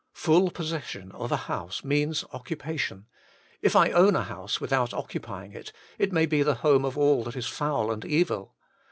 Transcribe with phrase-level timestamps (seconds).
[0.13, 3.05] Full possession of a house means occupation:
[3.61, 7.23] if I own a house without occupying it, it may be the home of all
[7.25, 8.55] that is foul and evil.